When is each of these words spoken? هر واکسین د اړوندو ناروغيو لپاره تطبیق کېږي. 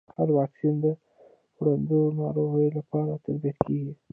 هر 0.15 0.29
واکسین 0.37 0.75
د 0.83 0.85
اړوندو 1.57 1.99
ناروغيو 2.19 2.75
لپاره 2.79 3.21
تطبیق 3.25 3.57
کېږي. 3.65 3.93